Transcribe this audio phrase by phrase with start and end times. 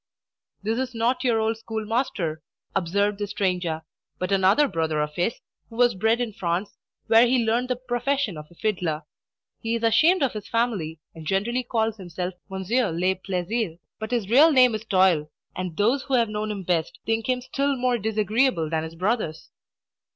[0.63, 2.41] "This is not your old schoolmaster,"
[2.75, 3.83] observed the stranger,
[4.17, 5.39] "but another brother of his,
[5.69, 9.03] who was bred in France, where he learned the profession of a fiddler.
[9.59, 14.27] He is ashamed of his family, and generally calls himself Monsieur le Plaisir; but his
[14.27, 17.99] real name is Toil, and those who have known him best think him still more
[17.99, 19.51] disagreeable than his brothers."